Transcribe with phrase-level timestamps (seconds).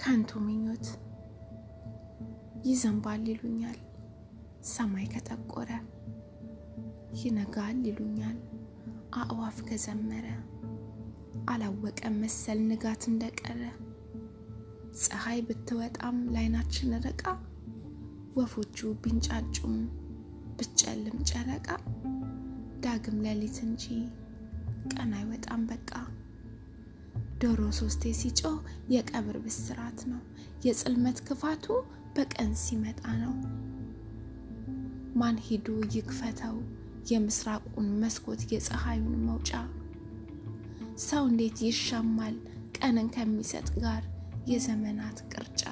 [0.00, 0.86] ከንቱ ምኞት
[2.64, 3.78] ይዘንባል ይሉኛል
[4.70, 5.70] ሰማይ ከጠቆረ፣
[7.20, 8.38] ይነጋል ይሉኛል
[9.20, 10.26] አእዋፍ ከዘመረ፣
[11.48, 13.60] አላወቀም መሰል ንጋት እንደቀረ።
[15.00, 17.24] ፀሐይ ብትወጣም ላይናችን ርቃ፣
[18.36, 19.76] ወፎቹ ቢንጫጩም
[20.56, 21.68] ብትጨልም ጨረቃ፣
[22.80, 23.84] ዳግም ሌሊት እንጂ
[24.92, 25.90] ቀን አይወጣም በቃ።
[27.40, 28.56] ዶሮ ሶስቴ ሲጮህ
[28.94, 30.20] የቀብር ብስራት ነው።
[30.66, 31.66] የጽልመት ክፋቱ
[32.16, 33.34] በቀን ሲመጣ ነው።
[35.20, 36.56] ማን ሂዱ ይክፈተው
[37.10, 39.50] የምስራቁን መስኮት የፀሐዩን መውጫ።
[41.06, 42.36] ሰው እንዴት ይሻማል
[42.78, 44.02] ቀንን ከሚሰጥ ጋር
[44.46, 45.64] የዘመናት ቅርጫ።